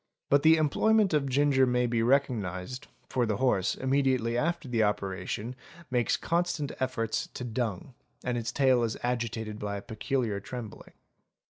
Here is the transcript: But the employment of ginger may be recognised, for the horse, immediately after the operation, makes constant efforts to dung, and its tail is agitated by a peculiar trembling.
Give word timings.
But 0.31 0.41
the 0.41 0.55
employment 0.55 1.13
of 1.13 1.29
ginger 1.29 1.67
may 1.67 1.85
be 1.85 2.01
recognised, 2.01 2.87
for 3.07 3.27
the 3.27 3.37
horse, 3.37 3.75
immediately 3.75 4.35
after 4.35 4.67
the 4.67 4.81
operation, 4.81 5.55
makes 5.91 6.17
constant 6.17 6.71
efforts 6.79 7.27
to 7.35 7.43
dung, 7.43 7.93
and 8.23 8.35
its 8.35 8.51
tail 8.51 8.81
is 8.81 8.97
agitated 9.03 9.59
by 9.59 9.77
a 9.77 9.81
peculiar 9.83 10.39
trembling. 10.39 10.93